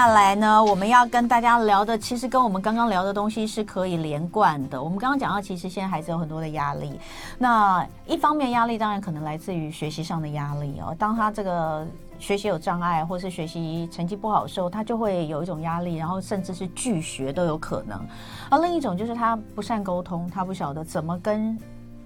[0.00, 4.82] 下来呢，我们要跟大家聊的，其实跟我们刚刚聊的东西是可以连贯的。
[4.82, 6.98] 我们刚刚讲到，其实现在孩子有很多的压力。
[7.36, 11.86] 那一方面压力当然可能来自于学习上的压力哦，当他这个
[12.18, 18.00] 学习有障碍，或是学习成绩不好的时候，他就会有一种压力，然后甚至是拒学都有可能。
[18.48, 21.58] 而另一种就是他不善沟通，他不晓得怎么跟。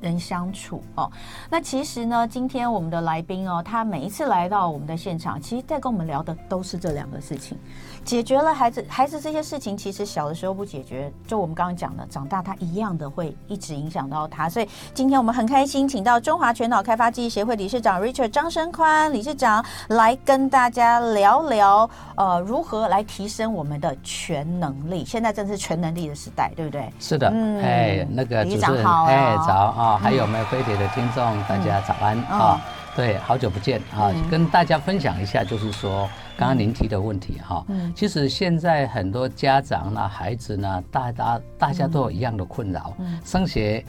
[0.04, 1.10] 人相处哦，
[1.50, 7.58] 那其实呢，今天我们的来宾哦，他每一次来到我们的现场，其实在跟我们聊的都是这两个事情。
[8.04, 14.46] 解决了孩子孩子这些事情，其实小的时候不解决，就我们刚刚讲的，长大他一样的会一直影响到他。
[14.46, 25.02] 所以今天我们很开心，请到中华全脑开发记忆协会理事长 Richard 张生宽理事长来跟大家聊聊，呃，如何来提升我们的全能力。
[25.02, 26.92] 现在正是全能力的时代，对不对？
[27.00, 32.60] 是的，嗯，哎，那个主持人，哎，早啊，还有没有飞碟的听众，大家早安啊。
[32.96, 34.14] 对，好久不见啊！
[34.30, 37.64] 跟大家分享一下，就是说刚刚您提的问题哈。
[37.66, 37.92] 嗯。
[37.92, 42.94] 其实现在很多家长呢、孩子呢，大家大家都有一样的困扰。
[43.00, 43.18] 嗯。
[43.24, 43.84] 升学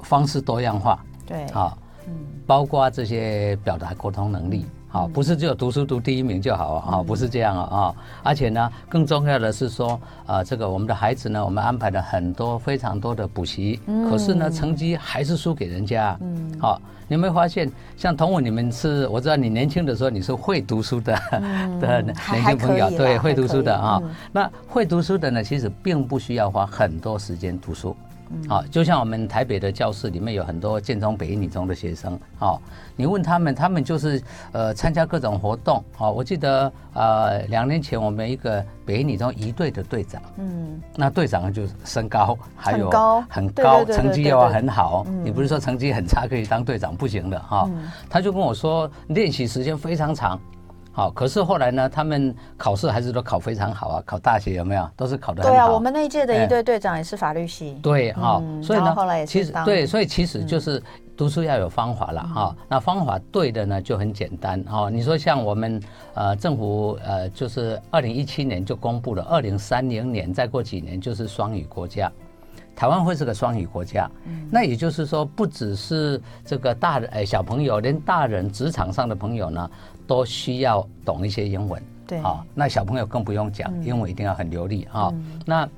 [0.00, 0.98] 方式多样化。
[1.26, 1.44] 对。
[1.48, 1.76] 啊。
[2.06, 2.14] 嗯。
[2.46, 4.64] 包括这些表达沟通能力。
[4.90, 13.78] 好，不是只有读书读第一名就好啊，不是这样啊，而且呢，更重要的是说，啊，这个我们的孩子呢，我们安排了很多非常多的补习，
[14.10, 16.16] 可是呢，成绩还是输给人家。
[16.22, 21.12] 嗯，好，你有没有发现，像同文你们是，我知道你年轻的时候你是会读书的
[21.80, 24.00] 的年轻朋友，对，会读书的啊。
[24.32, 27.94] 那会读书的呢，其实并不需要花很多时间读书。
[28.48, 32.60] 好，就像我们台北的教室里面有很多建中、北一女中的学生，哦，
[32.96, 47.68] 你问他们，他们就是呃参加各种活动，哦，我记得呃两年前我们一个北一女中一队的队长，嗯，那队长就身高还有很高，很高，成绩又要很好，你不是说成绩很差可以当队长不行的哈，
[48.10, 50.38] 他就跟我说练习时间非常长。
[50.98, 54.90] 好，可是后来呢，他们考试还是都考非常好啊，考大学有没有？
[54.96, 55.56] 都是考得很好。
[55.56, 57.78] 对啊，我们那一届的一队队长也是法律系。
[57.80, 60.82] 对，哈，所以呢，后来也其实对，所以其实就是
[61.16, 62.56] 读书要有方法了哈。
[62.68, 64.90] 那方法对的呢，就很简单哈。
[64.90, 65.80] 你说像我们
[66.14, 72.10] 呃政府呃，就是二零一七年就公布了，二零三零年再过几年就是双语国家。
[72.74, 74.08] 台湾会是个双语国家，
[74.52, 79.68] 那也就是说，不只是这个大人，哎，小朋友，连大人职场上的朋友呢，
[80.08, 81.80] 都需要懂一些英文。
[82.04, 85.14] 对，啊，那小朋友更不用讲，英文一定要很流利啊。
[85.46, 85.68] 那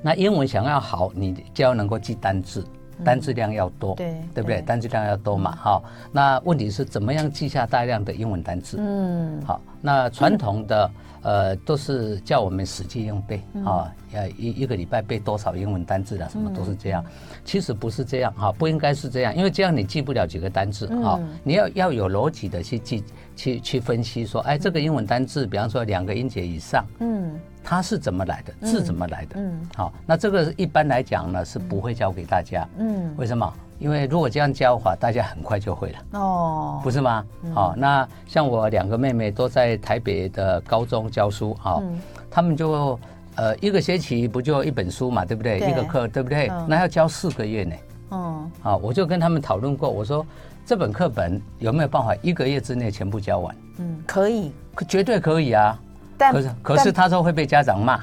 [0.00, 2.64] 那英文想要好，你就要能够记单字，
[3.04, 4.62] 单字量要多，对，对不对？
[4.62, 5.82] 单字量要多嘛，哈。
[6.12, 8.76] 那问题是怎么样记下大量的英文单字？
[8.78, 10.88] 嗯，好，那传统的。
[11.22, 17.04] 呃，都是叫我们死记硬背啊，要，一一个礼拜背多少英文单字啊，什么都是这样。
[17.44, 21.18] 其实不是这样哈，不应该是这样，因为这样你记不了几个单字啊。
[21.42, 29.36] 你要要有逻辑的去记，去去分析说，哎，这个英文单字，比方说两个音节以上，嗯，它是怎么来的，字怎么来的？
[29.38, 33.52] 嗯，好，那这个一般来讲呢是不会教给大家，嗯，为什么？
[33.78, 37.24] 因为如果这样教的话，大家很快就会了哦，不是吗？
[37.54, 41.82] 好，那像我两个妹妹都在台北的高中教书，哈，
[42.30, 42.98] 他们就
[43.36, 45.58] 呃一个学期不就一本书嘛，对不对？
[45.60, 46.50] 一个课，对不对？
[46.66, 47.74] 那要教四个月呢。
[48.10, 50.26] 哦，好，我就跟他们讨论过，我说
[50.66, 53.56] 这本课本有没有办法一个月之内全部教完？
[53.78, 54.52] 嗯，可以，
[54.88, 55.78] 绝对可以啊。
[56.16, 58.00] 但可是可是他说会被家长骂。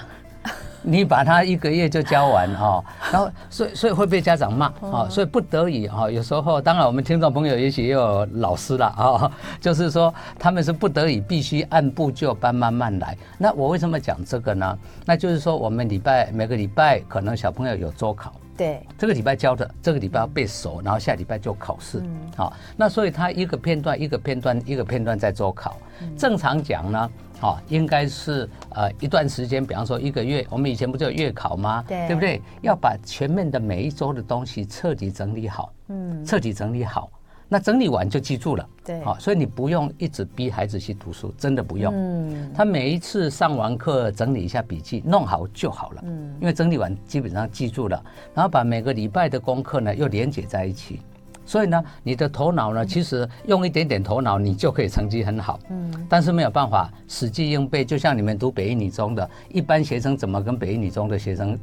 [0.87, 13.17] 你把他一个月就教完哈，然后所以所以会被家长骂啊，所以不得已哈，有时候当然我们听众朋友也许也有老师了啊，就是说他们是不得已必须按部就班慢慢来。
[13.39, 14.77] 那我为什么讲这个呢？
[15.05, 22.03] 那就是说我们礼拜每个礼拜可能小朋友有周考，对，这个礼拜教的，这个礼拜要背熟，然后下礼拜就考试，
[22.37, 25.77] 好，那所以他一个片段一个片段一个片段在周考，
[26.15, 27.09] 正常讲呢。
[27.39, 31.83] 好，应该是呃一段时间，比方说一个月，我们以前不就有月考吗？
[31.87, 32.41] 对，对不对？
[32.61, 37.11] 要把前面的每一周的东西彻底整理好，嗯，彻底整理好，
[37.49, 38.67] 那整理完就记住了。
[38.83, 41.93] 对，好，所以你不用一直逼孩子去读书，真的不用。
[41.93, 46.01] 嗯，他每一次上完课整理一下笔记，弄好就好了。
[46.05, 48.03] 嗯，因为整理完基本上记住了，
[48.33, 51.01] 然后把每个礼拜的功课呢又连接在一起。
[51.45, 55.59] 所以呢，你的头脑呢，其实用一点点头脑，你就可以成绩很好。
[55.69, 55.93] 嗯。
[56.09, 61.57] 但是没有办法死记硬背，就像你们读北一女中的一般学生，怎么跟北一女中的学生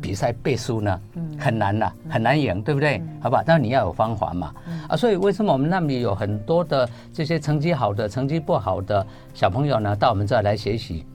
[0.00, 1.00] 比赛背书呢？
[1.14, 1.36] 嗯。
[1.38, 3.02] 很难的，很难赢，对不对？
[3.20, 4.52] 好吧，但是你要有方法嘛。
[4.88, 9.96] 啊，所以为什么我们那里有很多的这些成绩好的、成绩不好的小朋友呢？
[9.96, 11.06] 到我们这儿来学习，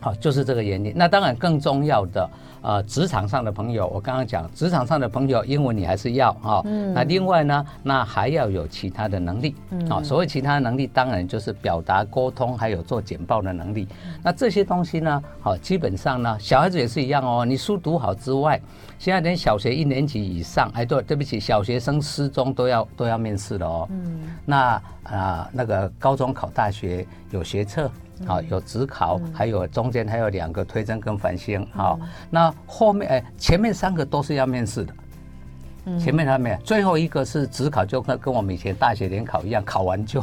[0.00, 0.92] 好，就是这个原因。
[0.96, 2.30] 那当然更重要的。
[2.62, 6.54] 呃职场上的朋友，我刚刚讲职场上的朋友，英文你还是要哈。
[6.54, 9.54] 哦嗯、那另外呢，那还要有其他的能力。
[9.70, 9.88] 嗯。
[9.90, 13.86] 啊，所谓其他的能力，当然就是表达沟通，还有做简报的能力。
[14.22, 17.44] 那这些东西呢，好，基本上呢，小孩子也是一样哦。
[17.44, 18.60] 你书读好之外，
[18.98, 23.88] 现在连小学一年级以上，哎，对，对不起，小学生师中都要都要面试了哦。
[23.90, 24.20] 嗯。
[24.46, 27.90] 那啊、呃，那个高中考大学有学测。
[28.26, 31.66] 好，有直考，还有中间还有两个推甄跟繁星。
[31.72, 31.98] 好，
[32.30, 34.94] 那后面哎，前面三个都是要面试的。
[35.98, 40.20] 前面还没有，最后一个是指考，就跟跟我们以前大学联考一样，考完就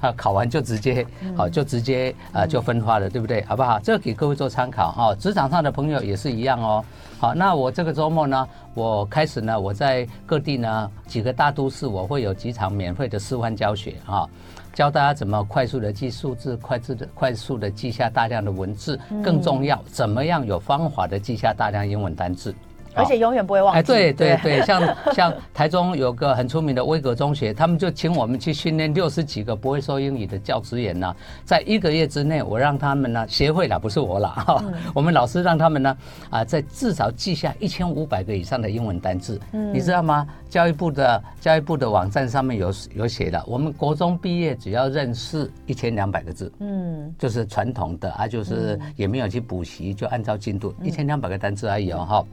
[0.00, 1.06] 啊，考完就直接
[1.36, 3.44] 好，就直接啊就分发了，对不对？
[3.44, 3.78] 好不好？
[3.78, 5.14] 这个给各位做参考啊。
[5.14, 6.82] 职场上的朋友也是一样哦。
[7.18, 14.28] 好，那我这个周末呢，我开始呢，我在各地呢几个大都市，我会有几场免费的示范教学啊。
[14.72, 22.54] 教大家怎么快速的记数字，快速的快速的记下大量的文字，更重要，怎么样有方法的记下大量英文单字。
[22.94, 23.78] 而且永远不会忘记。
[23.78, 35.96] 哎，对对对，像 像台中有个很出名的威格中学，他们就请我们去训练六十几个不会说英语的教职员呢，在一个月之内，我让他们呢，协会了，不是我啦， 哈，我们老师让他们呢，
[36.30, 39.40] 啊，在至少记下一千五百个以上的英文单字。
[39.52, 40.26] 嗯，你知道吗？
[40.48, 52.24] 教育部的教育部的网站上面有有写的，我们国中毕业只要认识一千两百个字，嗯，就是传统的啊，就是也没有去补习，就按照进度一千两百个单字而已哦，哈。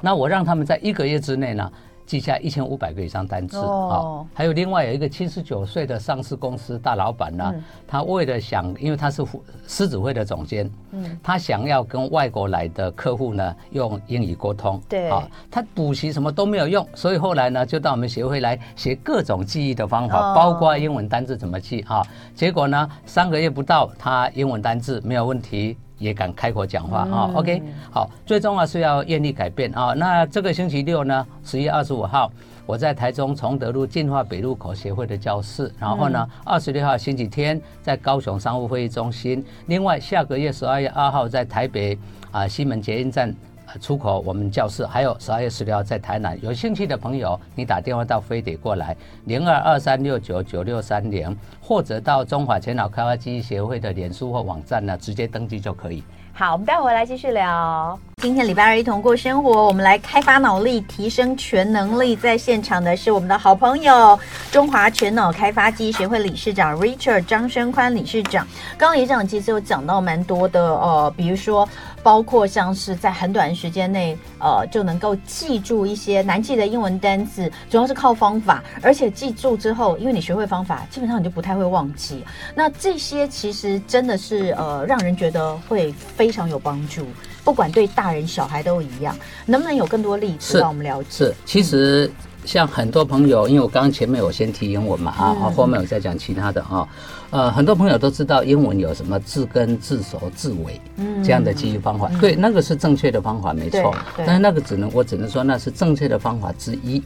[0.00, 1.70] 那我让他们在一个月之内呢，
[2.06, 7.54] 记下一千五百个以上单词啊，还有另外有一个七十九岁的上市公司大老板呢，
[7.86, 9.24] 他为了想，因为他是
[9.66, 22.02] 狮子会的总监，嗯，他想要跟外国来的客户呢用英语沟通，对，啊，他补习什么都没有用，所以后来呢就到我们协会来学各种记忆的方法，包括英文单字怎么记啊，
[22.34, 25.76] 结果呢三个月不到，他英文单字没有问题。
[26.00, 27.62] 也敢开口讲话啊？OK，
[27.92, 29.94] 好，最重要是要愿意改变啊。
[29.96, 32.32] 那这个星期六呢，十月二十五号，
[32.66, 35.72] 我在台中崇德路进化北路口协会的教室。
[35.78, 39.44] 然后呢，二十六号星期天在高雄商务会议中心。
[39.66, 41.96] 另外，下个月十二月二号在台北
[42.32, 43.32] 啊西门捷运站。
[43.80, 48.96] 出口我们教室，还有十二月十六号在台南，有兴趣的朋友，你打电话到飞碟过来，
[49.26, 56.02] 零二二三六九九六三零，或者到中华全脑开发记忆协会的脸书或网站呢，直接登记就可以。
[56.32, 57.98] 好，我们待会来继续聊。
[58.20, 62.14] 今天礼拜二一同过生活，我们来开发脑力，提升全能力。
[62.14, 64.18] 在现场的是我们的好朋友，
[64.52, 68.46] 中华全脑开发记忆协会理事长 Richard 张生宽理事长。
[68.76, 71.66] 刚刚理事长其实有讲到蛮多的，呃，比如说。
[72.02, 82.24] 包括像是在很短的时间内，呃，就能够记住一些难记的英文单词，主要是靠方法，而且记住之后，因为你学会方法，基本上你就不太会忘记。
[82.54, 87.06] 那这些其实真的是呃，让人觉得会非常有帮助，
[87.50, 89.12] 不管对大人小孩都一样。
[89.44, 91.08] 能不能有更多例子让我们了解？
[91.10, 92.06] 是，其实。
[92.06, 96.88] 嗯像很多朋友，因为我刚刚前面我先提英文嘛啊，嗯、后面我再讲其他的啊，
[97.28, 100.80] 呃，很多朋友都知道英文有什么字根、字首、字尾
[101.22, 107.02] 这样的记忆方法，嗯、对，那个是正确的方法，没错，但是那个只能我只能说那是正确的方法之一。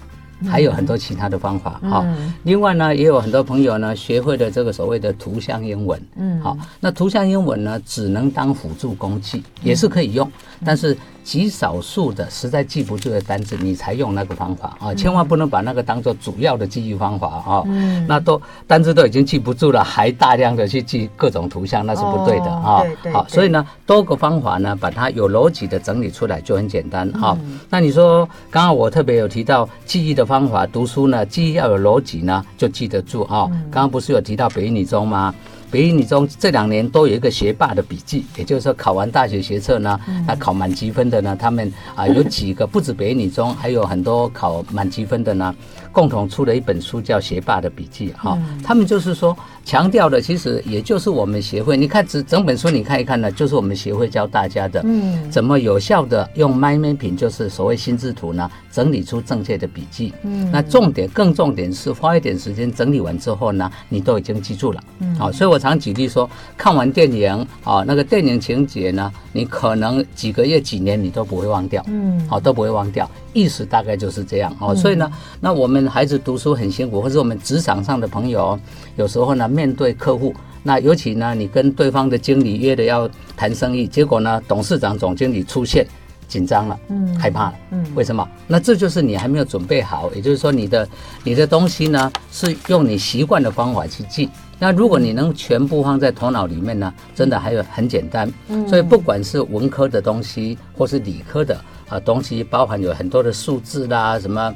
[0.46, 2.06] 还有很多其他的方法哈。
[2.42, 6.00] 另外呢，也有很多朋友呢学会了这个所谓的图像英文。
[6.16, 10.30] 嗯，好，那图像英文呢，只能当辅助工具，也是可以用，
[10.64, 17.62] 但是极少数的实在记不住的单词，你才用那个方法啊，千万不能把那个当做主要的记忆方法啊。
[17.64, 22.82] 嗯，那都单词都已经记不住了，还大量的去记各种图像，那是不对的啊。
[22.82, 23.12] 对对。
[23.12, 27.34] 好，所以呢，多个方法呢，把它有逻辑的整理出来就很简单啊。
[27.70, 30.34] 那你说，刚刚我特别有提到记忆的方法。
[30.34, 33.48] 方法读书呢，记忆要有逻辑呢，就记得住啊。
[33.70, 35.32] 刚刚不是有提到北一女中吗？
[35.74, 45.52] 北一女中这两年都有一个学霸的笔记，也就是说考完大学学测呢，那考满级分的呢，他们啊有几个不止北一女中，还有很多考满级分的呢，
[45.94, 48.38] 共同出了一本书叫《学霸的笔记》哈。
[48.62, 49.34] 他们就是说
[49.64, 60.12] 强调的，其实也就是我们协会，你看整整本书你看一看呢，就是我们协会教大家的，嗯，怎么有效的用 mind mapping，就是所谓心智图呢，整理出正确的笔记。
[60.22, 64.80] 嗯，那重点更重点是花一点时间整理完之后呢，你都已经记住了。
[65.00, 65.58] 嗯，好，所以我。
[65.64, 67.32] 常举例说，看完电影
[67.64, 74.74] 啊，那个电影情节呢，你可能几个月、几年你都不会忘掉，嗯，好都不会忘掉，意思大概就是这样哦。
[74.74, 75.10] 所以呢，
[75.40, 78.58] 那我们孩子读书很辛苦，或者我们职场上的朋友，
[78.96, 85.86] 有时候呢面对客户，那尤其呢你跟对方的经理约的要谈生意，结果呢董事长、总经理出现。
[86.26, 88.26] 紧张了，嗯，害怕了，嗯，为什么？
[88.48, 90.88] 那这就是你还没有准备好，也就是说，你的
[91.22, 98.28] 你的东西呢，是用你习惯的方法去记，那如果你能全部放在头脑里面呢，真的还有很简单。
[98.66, 104.54] 所以不管是文科的东西，或是理科的啊东西，包含有很多的数字啦，什么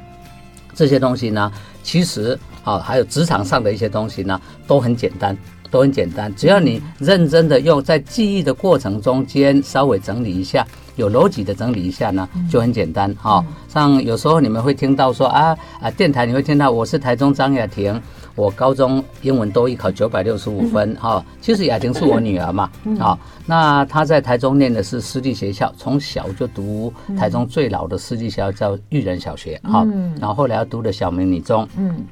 [0.75, 5.37] 这些东西呢，其实啊还有职场上的一些东西呢，都很简单，
[5.70, 6.35] 都很简单。
[6.35, 10.66] 只要你认真的用在记忆的过程中间稍微整理一下，
[10.97, 13.44] 有逻辑的整理一下呢，就很简单啊。
[13.68, 18.00] 像有时候你们会听到说啊啊电台你会听到我是台中张雅婷。
[18.38, 29.85] 我高中英文多一考九百六十五分哈，其实雅婷是我女儿嘛，啊，那她在台中念的是私立学校，从小就读台中最老的私立学校叫育人小学哈，
[30.21, 32.04] 然后后来又读的小明女中，嗯，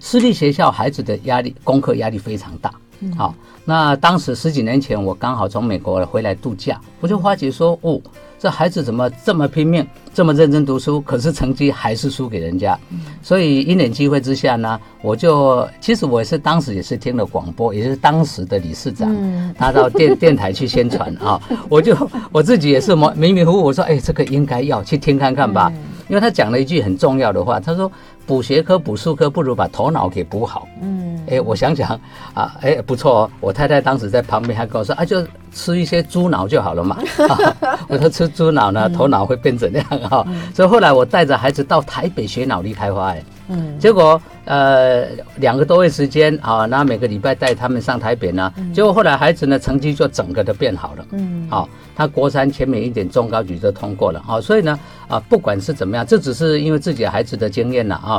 [0.00, 2.72] 私立学校孩子的压力功课压力非常大，
[3.14, 3.34] 好，
[3.66, 8.00] 那当时十几年前我刚好从美国回来度假，我就发觉说哦。
[8.38, 12.78] 这孩子怎么这么拼命，这么认真读书，可是成绩还是输给人家。
[13.22, 19.12] 所以一点机会之下呢，我就其实我也是当时也是听了广播，也是当时的理事长，
[19.54, 21.96] 他到电 电台去宣传啊，我就
[22.30, 25.72] 我自己也是迷迷糊糊，我说哎，这个应该要去听看看吧，
[26.08, 27.90] 因为他讲了一句很重要的话，他说。
[28.28, 30.68] 补学科、补术科，不如把头脑给补好。
[30.82, 31.98] 嗯，哎，我想想
[32.34, 33.30] 啊，哎，不错哦。
[33.40, 36.98] 我太太当时在旁边还跟我说啊，就吃一些猪脑就好了嘛。
[37.26, 40.22] 啊、 我说吃猪脑呢，头脑会变怎样啊？
[40.28, 43.24] 嗯、所以后来我带着孩子到台北学脑力开发，哎。
[43.50, 45.06] 嗯，结果呃
[45.36, 51.66] 两个多月时间啊，那每个礼拜带他们上台北呢，结果后来孩子呢成绩就整个都变好了，嗯，好，
[51.96, 58.17] 他国三前面一点中高举就通过了，好，所以呢啊不管是怎么样，这只是因为自己孩子的经验了啊。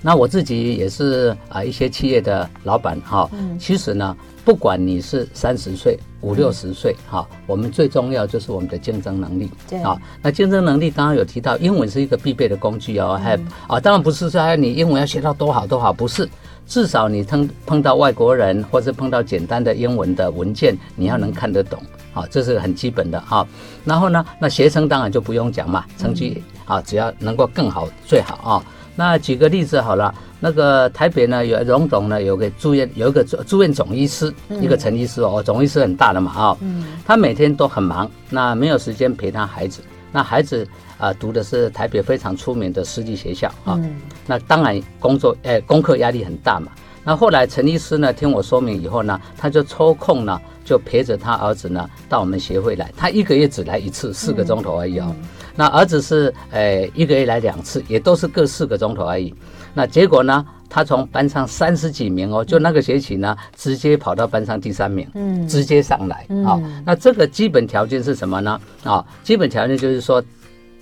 [0.00, 3.28] 那我自己也是啊，一些企业的老板哈，
[3.58, 9.50] 其实呢，不管你是三十岁、五六十岁哈，我们最重要就是我们的竞争能力。
[9.68, 13.36] 对啊，那竞争能力刚刚有提到，英文是一个必备的工具哦，还
[13.66, 16.28] 啊，当然不是说你英文要学到多好多好，不是，
[16.64, 21.82] 至少你碰碰到外国人或是碰到简单的英文的文件，你要能看得懂。
[22.14, 23.46] 啊，这是很基本的啊。
[23.84, 28.64] 然后呢，那学生当然就不用讲嘛，成绩啊，只要能够更好最好啊。
[28.98, 40.64] 那举个例子好了，那个台北呢有荣总呢有个住院有一个住院总医师，嗯、一个陈医师哦，总医师很大的嘛啊、哦，嗯、他每天都很忙，那没有时间陪他孩子，那孩子
[40.96, 43.94] 啊、呃、读的是台北非常出名的私立学校啊，嗯、
[44.26, 46.72] 那当然工作诶、呃、功课压力很大嘛，
[47.04, 55.14] 那后来陈医师呢听我说明以后呢，他就抽空呢就陪着他儿子呢到我们协会来，他一个月只来一次，四个钟头而已哦。
[55.58, 59.34] 那儿子是，呃，一个月来两次，也都是各四个钟头而已。
[59.74, 60.46] 那结果呢？
[60.70, 66.26] 他从班上三十几名哦，就那个学期呢，直接跑到班上第三名，嗯，直接上来。
[66.44, 68.60] 好，那这个基本条件是什么呢？
[68.84, 70.22] 啊，基本条件就是说，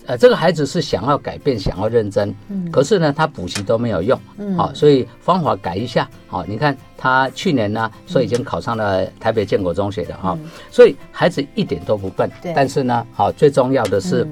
[0.06, 6.08] 呃，这个孩子是想要改变，想要认真，嗯，可是呢，他补习都没有用，嗯，好，所以方法改一下。
[6.26, 10.36] 好，你看他去年呢，说已经考上了台北建国中学的哈，
[10.68, 14.26] 所以孩子一点都不笨，对，但是呢，好，最重要的是。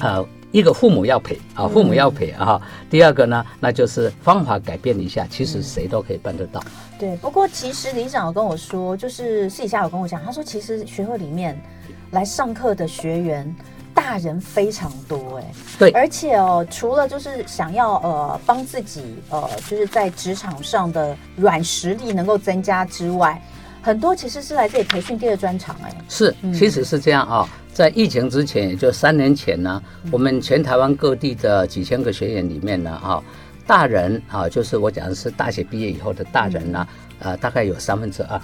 [0.00, 2.60] 呃，一个父母要陪啊，父母要陪啊。
[2.90, 6.62] 第二个呢，那就是方法改变一下，其实谁都可以办得到。
[6.98, 11.60] 对，不过其实理事长有跟我说，就是私底下有跟我讲，他说其实学会里面
[12.10, 13.54] 来上课的学员
[13.94, 15.44] 大人非常多，哎，
[15.78, 23.40] 对，而且哦，除了就是想要呃帮自己呃就是在职场上的软实力能够增加之外，
[23.88, 27.48] 很多其实是来这里培训第二专场，哎，是，其实是这样啊。
[27.72, 33.22] 在疫情之前，也就三年前呢，我们全台湾各地的几千个学员里面呢，啊，
[33.66, 36.86] 大人啊，就是我讲的是大学毕业以后的大人呢，
[37.20, 38.38] 呃，大概有三分之二，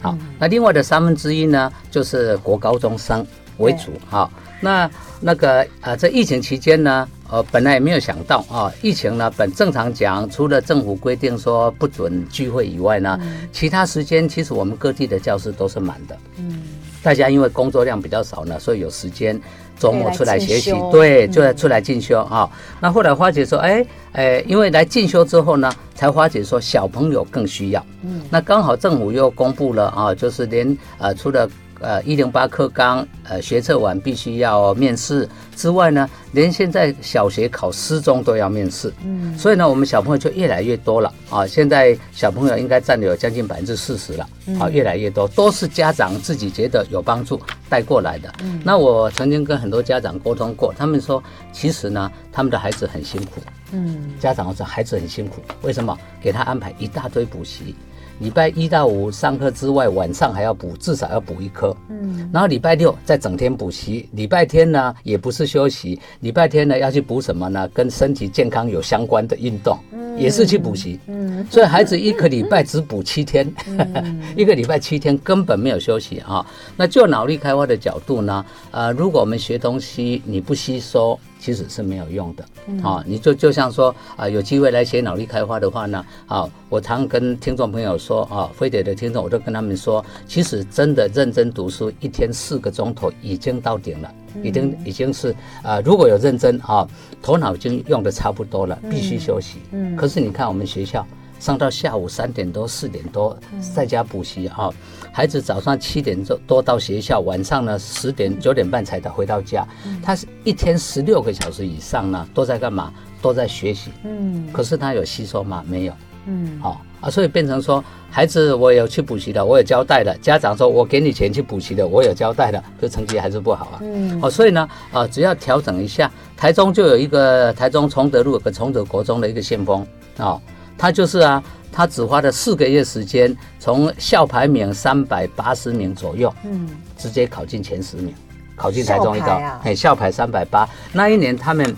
[0.00, 3.26] 好，那另外的三分之一呢，就是国高中生
[3.58, 13.18] 为主，好，那那个呃，在疫情期间呢，呃，本来也没有想到啊，疫情呢，本正常讲，除了政府规定说不准聚会以外呢，
[13.52, 16.62] 其他时间其实我们各地的教室都是满的，嗯。
[17.00, 19.40] 大家因为工作量比较少呢，所以有时间
[19.78, 22.50] 周末出来学习，对，就要出来进修啊。
[22.80, 27.86] 那后来花姐说，哎哎，因为来进修之后呢，才花姐说小朋友更需要。
[28.02, 31.48] 嗯，那刚好政府又公布了啊，就是连呃除了。
[31.80, 38.92] 呃，一零八课纲，呃，学测完必须要面试之外呢，连现在小学考师中都要面试。
[39.04, 41.46] 嗯，所以呢，我们小朋友就越来越多了啊。
[41.46, 48.32] 现在小朋友应该占有将近百分之四十了啊，越来越多都是家长自己觉得有帮助带过来的。
[48.42, 53.40] 嗯，那我曾经跟很多家长沟通过，他们说，其实呢，他们的孩子很辛苦。
[53.70, 55.96] 嗯，家长说孩子很辛苦，为什么？
[56.20, 57.74] 给他安排一大堆补习。
[58.18, 61.76] 礼拜一到五上课之外，晚上还要补，至少要补一科。
[61.88, 67.68] 嗯，然后礼拜六再整天补习，礼拜天呢也不是休息，礼拜天呢要去补什么呢？
[67.74, 69.78] 跟身体健康有相关的运动。
[69.92, 70.08] 嗯。
[70.18, 76.44] 也是去补习，嗯，所以孩子一个礼拜只补七天，嗯、 一个礼拜七天根本没有休息啊。
[76.76, 82.44] 那就脑力开发的角度呢，呃，如果我们学东西你不吸收，其实是没有用的，
[82.82, 96.86] 啊，你就就像说啊，有机会来学脑力开发的话呢，啊，我常跟听众朋友说啊，非得的听众，我都跟他们说，其实真的认真读书，一天四个钟头已经到顶了，已经已经是啊，如果有认真啊，
[97.22, 99.58] 头脑已经用的差不多了，必须休息。
[99.72, 101.06] 嗯，可是你看我们学校。
[101.38, 103.36] 上到下午三点多四点多，
[103.74, 104.70] 在家补习哈。
[105.12, 109.66] 孩子早上七点多到学校，晚上呢十点九点半才到回到家。
[110.02, 112.92] 他是一天十六个小时以上呢，都在干嘛？
[113.20, 113.90] 都在学习。
[114.04, 114.48] 嗯。
[114.52, 115.64] 可是他有吸收吗？
[115.66, 115.92] 没有。
[116.26, 116.58] 嗯。
[116.60, 120.16] 好啊，所以变成说，孩子我有去补习的，我有交代的。
[120.18, 123.78] 家长说我给你钱去补习的，我有交代的，就成绩还是不好啊。
[123.82, 124.20] 嗯。
[124.22, 129.84] 哦，所以呢，啊，只要调整一下，台中就有一个台中崇德路有个崇德国中的一个先锋
[130.16, 130.38] 啊。
[130.78, 131.42] 他就是啊，
[131.72, 138.14] 他只花了四个月时间，从校排名三百八十名左右，嗯，直接考进前十名，
[138.54, 140.68] 考进台中一高，哎，校排三百八。
[140.92, 141.76] 那一年他们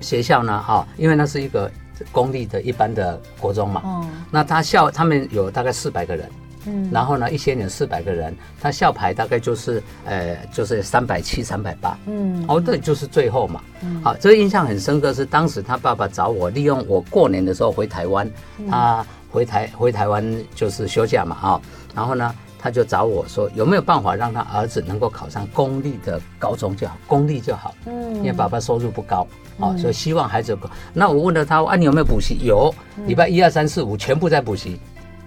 [0.00, 1.70] 学校呢，哈，因为那是一个
[2.10, 6.28] 公立的一般的国中嘛，嗯，那他校他们有大概四百个人。
[6.66, 11.98] 嗯，然后呢，一些年四百个人，他校牌大概就是，呃，就是三百七、三百八。
[12.06, 13.60] 嗯，哦，对，就是最后嘛。
[13.82, 18.30] 嗯，好，这个印象很深刻，是当时他爸爸找我，利用我过年的时候回台湾，
[18.70, 21.60] 他回台回台湾就是休假嘛，啊，
[21.94, 27.74] 然后呢，他就找我说有没有办法让他儿子能够考上公立的高中就好，公立就好。
[27.86, 29.26] 嗯，因为爸爸收入不高，
[29.60, 30.56] 啊，所以希望孩子。
[30.92, 32.38] 那我问了他，啊，你有没有补习？
[32.42, 32.74] 有，
[33.06, 34.80] 礼拜一二三四五全部在补习。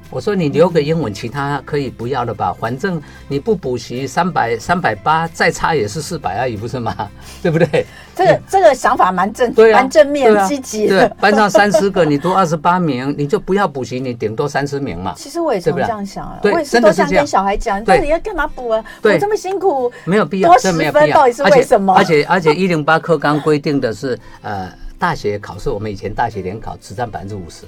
[0.10, 2.56] 我说你留个英文，其他可以不要了吧？
[2.60, 6.96] 反正你不补习，三百三百八再差也是四百而已，不是吗？
[7.44, 7.86] 对不对？
[8.16, 11.08] 这个这个想法蛮正，对啊，蛮正面积极的。
[11.08, 15.14] 对，班上三十个，你读二十八名，你就不要补习，你顶多三十名嘛。
[15.16, 18.84] 其实我也是这样想啊，我也是都想跟小孩讲，到底要干嘛补啊？
[19.02, 21.94] 补这么辛苦，没有必要，多十分到底是为什么？
[21.94, 27.66] 而且而且一零八课纲规定的是，呃，大学考试我们以前大学联考只占百分之五十。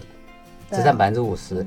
[0.72, 1.66] 只占百分之五十，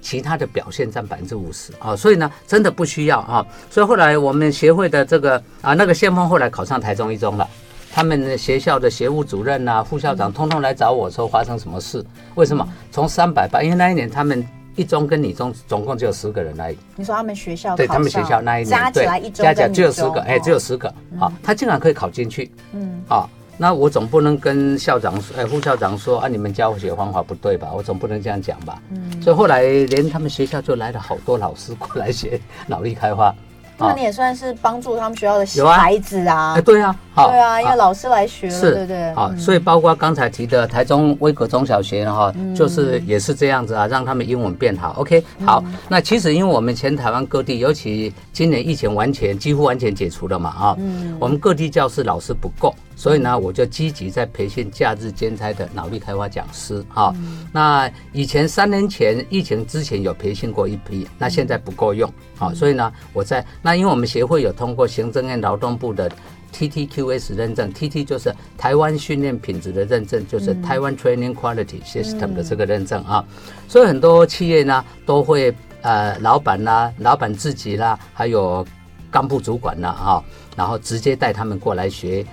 [0.00, 3.44] 其他的表现占百分之五十啊，所以呢，真的不需要啊。
[3.70, 7.48] 所以后来我们协会的这个啊，那个先锋后来考上台中一中了，
[7.92, 12.04] 他们学校的学务主任啊、副校长通通来找我说发生什么事？
[12.36, 13.62] 为什么从三百八？
[13.62, 16.78] 因为那一年他们一中跟女中总共只有十个人而已。
[16.96, 20.88] 你说他们学校对他们学校那一年加起来一中加起来只有十个，哎，只有十个
[21.20, 23.28] 啊，他竟然可以考进去，嗯啊。
[23.56, 27.68] 那我总不能跟校长说，哎，副校长说啊，你们教学方法不对吧？
[27.74, 28.80] 我总不能这样讲吧。
[28.90, 33.34] 嗯，所以后来连他们学校就来了好多老师过来学脑力开发。
[33.76, 36.54] 那你也算是帮助他们学校的孩子啊？
[36.56, 39.12] 哎，对啊，对啊，因为老师来学了，是，对对。
[39.14, 44.94] 好，所以包括刚才提的台中威格中小学哈，就是也是这样子啊，让他们英文变好。
[44.98, 45.64] OK，好。
[45.88, 50.76] 那其实因为我们全台湾各地，尤其今年疫情完全几乎完全解除了嘛啊，
[51.18, 57.14] 我们各地教室老师不够，所以呢，我就积极在培训假日兼差的脑力开发讲师啊。
[57.52, 63.44] 那以前三年前疫情之前有培训过一批，那现在不够用，好，所以呢，我在。
[63.62, 66.10] 那因为我们协会有通过行政院劳动部的
[66.52, 73.24] TTQS 认证，TT 就是台湾训练品质的认证，就是台湾 Training Quality System 的这个认证啊，
[73.68, 75.52] 所以很多企业呢都会
[75.82, 78.64] 呃老板啦、老板自己啦，还有
[79.10, 80.24] 干部主管啦啊，
[80.56, 82.24] 然后直接带他们过来学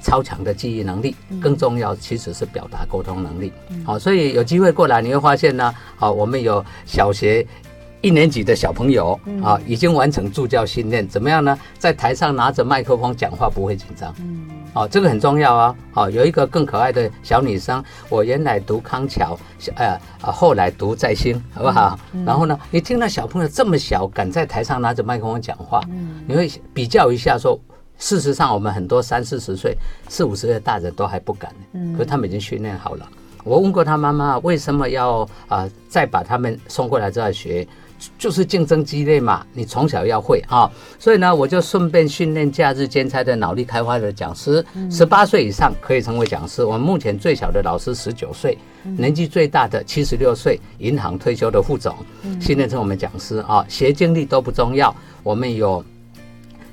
[0.00, 3.52] 超强的记忆能力，更重要其实是表达沟通能力。
[3.84, 7.46] 好，所以有机会过来你会发现呢，好，我们有小学。
[8.00, 11.58] 一年级的小朋友啊，已经完成助教训练，怎么样呢？
[11.80, 15.74] 在台上拿着麦克风讲话不会紧张，嗯，哦，这个很重要啊。
[15.94, 19.36] 哦，有一个更可爱的小女生，我原来读康桥，
[19.74, 21.98] 呃，后来读在新，好不好？
[22.24, 25.80] 然后呢，你听到小朋友这么小，敢在台上拿着麦克风讲话，
[26.24, 27.58] 你会比较一下说，
[27.98, 29.76] 事实上我们很多三四十岁、
[30.08, 33.06] 四五十岁的大人都还不敢，嗯，可是他们已经训练好了。
[33.44, 37.66] 我问过他妈妈，为什么要啊、呃、再把他们送过来这儿学？
[38.16, 46.64] 就是竞争激烈嘛，你从小要会啊，所以呢，我就顺便训练假日兼差的脑力开发的讲师，十八岁以上可以成为讲师。
[46.64, 51.96] 我们目前最小的老师十九岁，年纪最大的七十六岁，银行退休的副总，
[52.40, 53.66] 训练成我们讲师啊。
[53.68, 55.84] 学经历都不重要，我们有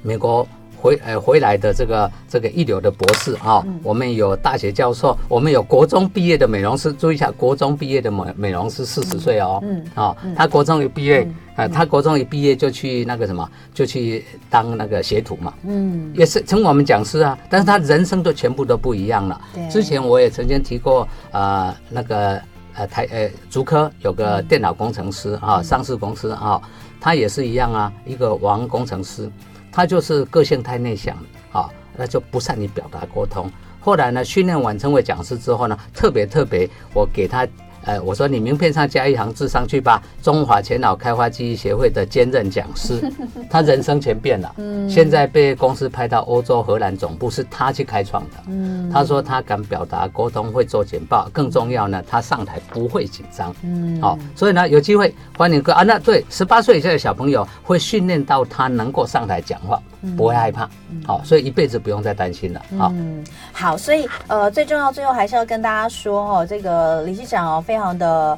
[0.03, 0.47] 美国。
[0.85, 9.83] 回呃回来的这个这个一流的博士啊，嗯、我们有大学教授，我们有国中毕业的美容师，注意一下，国中毕业的美美容师四十岁哦，嗯。
[9.95, 19.41] 啊，他国中一毕业，呃，他国中一毕业就去那个什么，就去当那个学徒嘛，嗯，也是成我们讲师啊，但是他人生都全部都不一样了。
[19.71, 22.39] 之前我也曾经提过，呃，那个
[22.75, 26.61] 呃台呃竹科有个电脑工程师啊，上市公司啊，
[27.01, 29.27] 他也是一样啊，一个王工程师，
[29.75, 31.13] 他就是个性太内向
[31.51, 33.51] 啊，那就不善于表达沟通。
[33.81, 37.45] 后来呢，训练完成为讲师之后呢，特别特别，我给他。
[37.85, 42.99] 呃，我说你名片上加一行字上去吧，中华前脑开发记忆协会的兼任讲师，
[43.49, 44.53] 他人生全变了。
[44.57, 48.31] 嗯，现在被公司派到欧洲荷兰总部，是他去开创的。
[48.47, 53.55] 嗯，他说他敢表达沟通，会做简报，更重要呢，他上台不会紧张。
[53.63, 59.79] 嗯，好，所以呢，有机会欢迎各啊，那对十八岁以下的小朋友会训练到他能够上台讲话，
[60.15, 60.69] 不会害怕。
[61.05, 62.61] 好，所以一辈子不用再担心了。
[62.77, 68.37] 好，嗯，好，所以呃，最重要最后还是要跟大家说哦，这个理事长非常的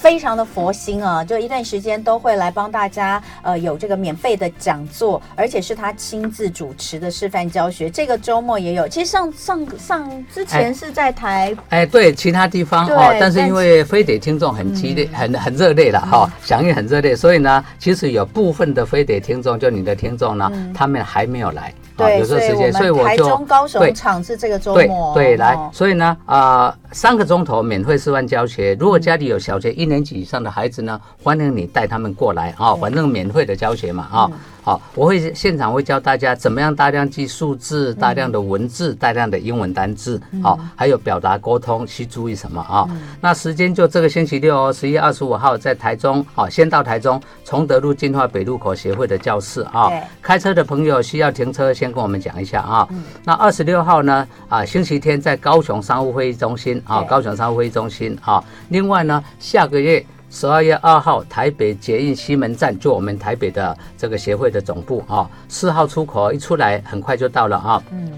[0.00, 1.24] 非常的佛心啊！
[1.24, 7.90] 就一段时间都会来帮大家呃有这个免费的讲座，而且是他亲自主持的示范教学。
[7.90, 21.74] 这个周末也有，其实上上上之前是在台哎，哎对其他地方哦，但是因为飞碟听众很激烈，嗯、很很热烈了哈，响应很热烈，所以呢，其实有部分的飞碟听众，就你的听众呢，嗯、他们还没有来。
[21.96, 25.12] 对，有这时间所以我们台中、高雄场是这个周末。
[25.14, 28.76] 对，对，来，所以呢，啊，三个钟头免费示范教学。
[28.78, 34.30] 如果家里有小学一年级以上的孩子呢，欢迎你带他们过来啊，反正免费的教学嘛啊。
[34.62, 42.86] 好，我会现场会教大家怎么样大量记数字、大量的文字、大量的英文单字，好，还有表达沟通需注意什么啊？
[43.20, 49.90] 那时间就这个星期六哦，十一月二十五号在台中，好，先到台中崇德路进化北路口协会的教室啊。
[50.20, 52.86] 开车的朋友需要停车，先跟我们讲一下啊。
[53.24, 54.28] 那二十六号呢？
[54.48, 58.42] 啊，星期天在高雄商务会议中心啊，高雄商务会议中心啊。
[58.68, 60.04] 另外呢，下个月。
[60.30, 67.82] 十二月二号，台北捷运西门站，就我们台北的这个协会的总部啊，四号出口一出来，很快就到了啊。
[67.90, 68.12] 嗯。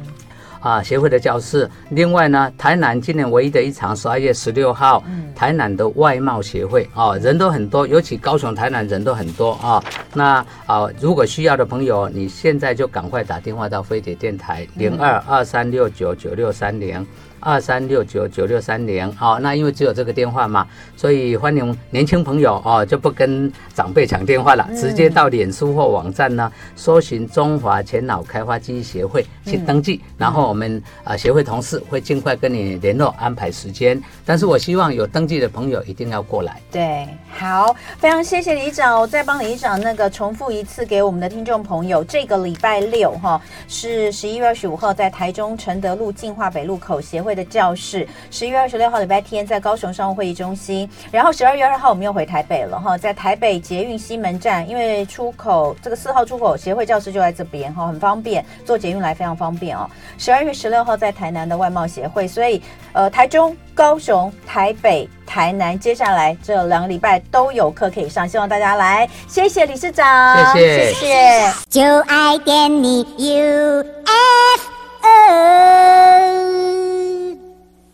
[0.60, 1.66] 啊，协会的教室。
[1.88, 5.02] 另外呢，台南今年唯一的一场，十二月十六号，
[5.34, 9.82] 台南的外贸协会啊，人都很多，尤其高雄、台南人都很多啊。
[10.12, 17.06] 那啊，如果需要的朋友，你现在就赶快打电话到飞碟电台零二二三六九九六三零。
[17.40, 34.00] 二三六九九六三零，好，那因为只有这个电话嘛，所以欢迎年轻朋友哦，就不跟长辈抢电话了，直接到脸书或网站呢，搜寻中华前脑开发记忆协会去登记，然后我们啊协会同事会尽快跟你联络安排时间。
[34.24, 36.60] 但是我希望有登记的朋友一定要过来。
[36.70, 47.40] 对，好，非常谢谢李长，我再帮李长那个重复一次给我们的听众朋友，这个礼拜六哈是十一月二十五号在台中承德路进化北路口协会。
[47.40, 59.88] 的教室，十一月二十六号礼拜天在高雄商务会议中心，然后十二月二号我们又回台北了哈，在台北捷运西门站，因为出口这个四号出口协会教室就在这边哈，很方便，坐捷运来非常方便哦。
[60.18, 62.60] 十二月十六号在台南的外贸协会，所以
[62.92, 74.10] 呃台中、高雄、台北、台南，接下来这两个礼拜都有课可以上，希望大家来，谢谢理事长，谢谢，谢谢，就爱点你 UFO。